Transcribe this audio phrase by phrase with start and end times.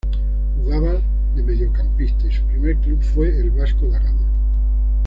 [0.57, 0.99] Jugaba
[1.35, 4.27] de mediocampista y su primer club fue el Vasco da Gama.